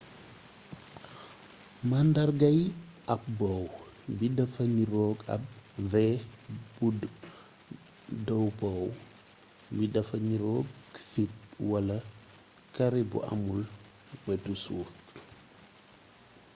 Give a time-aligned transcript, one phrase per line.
[1.89, 2.59] màandargay
[3.13, 3.63] up bow
[4.17, 5.43] bi dafa niroog ab
[5.91, 5.93] v
[6.75, 6.87] bu”
[8.27, 8.83] dow bow”
[9.75, 10.67] bi dafa niroog
[11.09, 11.31] fit
[11.71, 12.03] walaa
[12.75, 13.61] kaare bu amul
[14.25, 14.91] wetu suuf